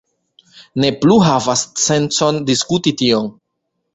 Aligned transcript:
Ne 0.83 0.89
plu 1.03 1.17
havas 1.25 1.61
sencon 1.83 2.41
diskuti 2.49 2.97
tion. 3.03 3.29